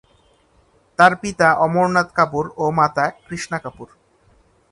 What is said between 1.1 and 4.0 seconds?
পিতা অমরনাথ কাপুর ও মাতা কৃষ্ণা কাপুর।